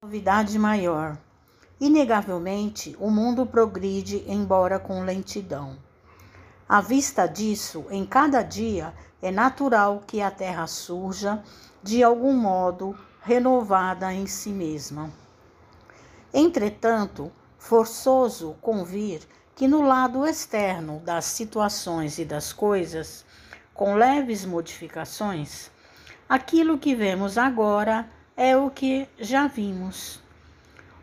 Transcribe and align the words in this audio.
novidade 0.00 0.56
maior. 0.60 1.18
Inegavelmente, 1.80 2.96
o 3.00 3.10
mundo 3.10 3.44
progride, 3.44 4.22
embora 4.28 4.78
com 4.78 5.02
lentidão. 5.02 5.76
À 6.68 6.80
vista 6.80 7.26
disso, 7.26 7.84
em 7.90 8.06
cada 8.06 8.40
dia 8.42 8.94
é 9.20 9.32
natural 9.32 10.04
que 10.06 10.22
a 10.22 10.30
Terra 10.30 10.68
surja, 10.68 11.42
de 11.82 12.00
algum 12.00 12.32
modo, 12.32 12.96
renovada 13.22 14.14
em 14.14 14.28
si 14.28 14.50
mesma. 14.50 15.10
Entretanto, 16.32 17.32
forçoso 17.58 18.54
convir 18.62 19.22
que 19.56 19.66
no 19.66 19.82
lado 19.82 20.24
externo 20.24 21.00
das 21.00 21.24
situações 21.24 22.20
e 22.20 22.24
das 22.24 22.52
coisas, 22.52 23.24
com 23.74 23.96
leves 23.96 24.44
modificações, 24.44 25.72
aquilo 26.28 26.78
que 26.78 26.94
vemos 26.94 27.36
agora 27.36 28.08
é 28.38 28.56
o 28.56 28.70
que 28.70 29.08
já 29.18 29.48
vimos. 29.48 30.20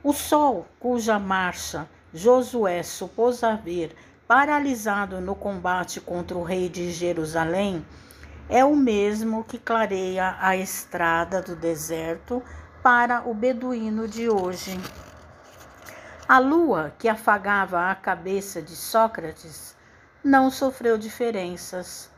O 0.01 0.13
Sol, 0.13 0.65
cuja 0.79 1.19
marcha 1.19 1.85
Josué 2.13 2.81
supôs 2.81 3.43
haver 3.43 3.93
paralisado 4.25 5.19
no 5.19 5.35
combate 5.35 5.99
contra 5.99 6.37
o 6.37 6.43
rei 6.43 6.69
de 6.69 6.91
Jerusalém, 6.91 7.85
é 8.47 8.63
o 8.63 8.73
mesmo 8.73 9.43
que 9.43 9.57
clareia 9.57 10.37
a 10.39 10.55
estrada 10.55 11.41
do 11.41 11.57
deserto 11.57 12.41
para 12.81 13.27
o 13.27 13.33
beduíno 13.33 14.07
de 14.07 14.29
hoje. 14.29 14.79
A 16.25 16.39
lua 16.39 16.93
que 16.97 17.09
afagava 17.09 17.91
a 17.91 17.95
cabeça 17.95 18.61
de 18.61 18.77
Sócrates 18.77 19.75
não 20.23 20.49
sofreu 20.49 20.97
diferenças. 20.97 22.09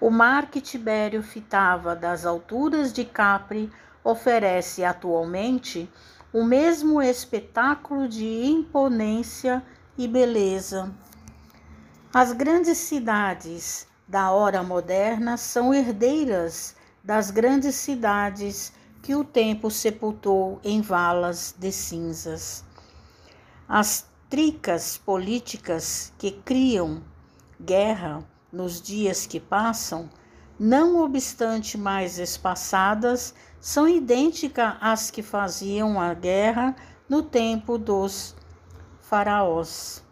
O 0.00 0.08
mar 0.08 0.46
que 0.46 0.60
Tibério 0.60 1.20
fitava 1.20 1.96
das 1.96 2.24
alturas 2.24 2.92
de 2.92 3.04
Capri 3.04 3.72
oferece 4.06 4.84
atualmente 4.84 5.90
o 6.32 6.44
mesmo 6.44 7.02
espetáculo 7.02 8.08
de 8.08 8.24
imponência 8.44 9.62
e 9.98 10.06
beleza. 10.06 10.94
As 12.14 12.32
grandes 12.32 12.78
cidades 12.78 13.86
da 14.06 14.30
hora 14.30 14.62
moderna 14.62 15.36
são 15.36 15.74
herdeiras 15.74 16.76
das 17.02 17.32
grandes 17.32 17.74
cidades 17.74 18.72
que 19.02 19.14
o 19.14 19.24
tempo 19.24 19.70
sepultou 19.70 20.60
em 20.62 20.80
valas 20.80 21.54
de 21.58 21.72
cinzas. 21.72 22.64
As 23.68 24.06
tricas 24.30 24.96
políticas 24.96 26.12
que 26.16 26.30
criam 26.30 27.02
guerra 27.60 28.24
nos 28.52 28.80
dias 28.80 29.26
que 29.26 29.40
passam, 29.40 30.08
não 30.58 31.04
obstante 31.04 31.76
mais 31.76 32.18
espaçadas, 32.18 33.34
são 33.60 33.86
idênticas 33.88 34.74
às 34.80 35.10
que 35.10 35.22
faziam 35.22 36.00
a 36.00 36.14
guerra 36.14 36.74
no 37.08 37.22
tempo 37.22 37.78
dos 37.78 38.34
faraós. 39.00 40.02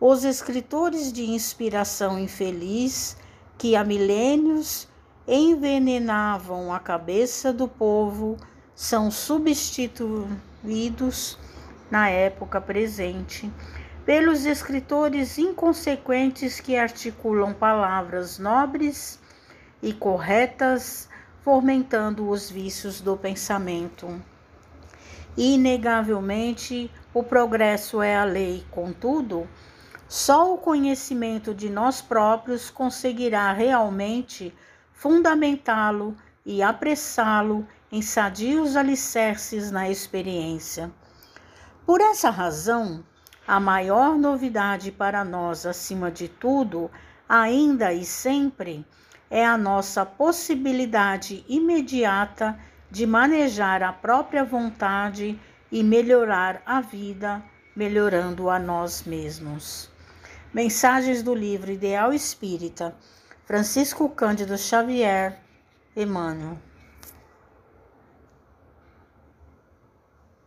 Os 0.00 0.24
escritores 0.24 1.12
de 1.12 1.24
inspiração 1.24 2.18
infeliz 2.18 3.16
que 3.56 3.76
há 3.76 3.84
milênios 3.84 4.88
envenenavam 5.26 6.72
a 6.72 6.78
cabeça 6.78 7.52
do 7.52 7.66
povo 7.68 8.36
são 8.74 9.10
substituídos 9.10 11.38
na 11.90 12.08
época 12.08 12.58
presente 12.60 13.50
pelos 14.06 14.46
escritores 14.46 15.36
inconsequentes 15.36 16.60
que 16.60 16.76
articulam 16.76 17.52
palavras 17.52 18.38
nobres 18.38 19.18
e 19.82 19.92
corretas, 19.92 21.08
fomentando 21.42 22.28
os 22.28 22.50
vícios 22.50 23.00
do 23.00 23.16
pensamento. 23.16 24.20
Inegavelmente, 25.36 26.90
o 27.14 27.22
progresso 27.22 28.02
é 28.02 28.16
a 28.16 28.24
lei, 28.24 28.64
contudo, 28.70 29.48
só 30.08 30.54
o 30.54 30.58
conhecimento 30.58 31.54
de 31.54 31.68
nós 31.68 32.00
próprios 32.00 32.70
conseguirá 32.70 33.52
realmente 33.52 34.54
fundamentá-lo 34.92 36.16
e 36.44 36.62
apressá-lo 36.62 37.66
em 37.92 38.02
sadios 38.02 38.74
alicerces 38.74 39.70
na 39.70 39.88
experiência. 39.88 40.90
Por 41.86 42.00
essa 42.00 42.30
razão, 42.30 43.04
a 43.46 43.60
maior 43.60 44.18
novidade 44.18 44.90
para 44.90 45.24
nós, 45.24 45.64
acima 45.64 46.10
de 46.10 46.28
tudo, 46.28 46.90
ainda 47.28 47.92
e 47.92 48.04
sempre, 48.04 48.84
é 49.30 49.44
a 49.44 49.58
nossa 49.58 50.06
possibilidade 50.06 51.44
imediata 51.48 52.58
de 52.90 53.06
manejar 53.06 53.82
a 53.82 53.92
própria 53.92 54.44
vontade 54.44 55.38
e 55.70 55.82
melhorar 55.82 56.62
a 56.64 56.80
vida, 56.80 57.42
melhorando 57.76 58.48
a 58.48 58.58
nós 58.58 59.04
mesmos. 59.04 59.90
Mensagens 60.52 61.22
do 61.22 61.34
livro 61.34 61.70
Ideal 61.70 62.12
Espírita, 62.12 62.94
Francisco 63.44 64.08
Cândido 64.08 64.56
Xavier, 64.56 65.38
Emmanuel. 65.94 66.58